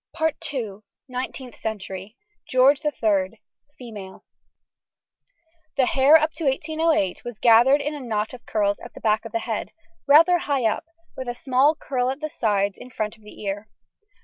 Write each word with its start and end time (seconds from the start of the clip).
NINETEENTH 1.07 1.55
CENTURY. 1.57 2.17
GEORGE 2.49 2.81
III. 2.83 3.39
FEMALE. 3.77 4.25
The 5.77 5.85
hair 5.85 6.15
up 6.17 6.31
to 6.37 6.45
1808 6.45 7.23
was 7.23 7.37
gathered 7.37 7.81
into 7.81 7.99
a 7.99 8.01
knot 8.01 8.33
of 8.33 8.47
curls 8.47 8.79
at 8.79 8.95
the 8.95 8.99
back 8.99 9.25
of 9.25 9.31
the 9.31 9.37
head, 9.41 9.69
rather 10.07 10.39
high 10.39 10.65
up, 10.65 10.85
with 11.15 11.27
a 11.27 11.35
small 11.35 11.75
curl 11.75 12.09
at 12.09 12.19
the 12.19 12.29
sides 12.29 12.79
in 12.79 12.89
front 12.89 13.15
of 13.15 13.21
the 13.21 13.43
ear. 13.43 13.67